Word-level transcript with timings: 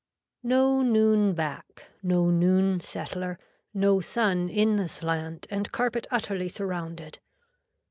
No 0.41 0.81
noon 0.81 1.33
back. 1.35 1.91
No 2.01 2.31
noon 2.31 2.79
settler, 2.79 3.37
no 3.71 3.99
sun 3.99 4.49
in 4.49 4.77
the 4.77 4.89
slant 4.89 5.45
and 5.51 5.71
carpet 5.71 6.07
utterly 6.09 6.49
surrounded. 6.49 7.19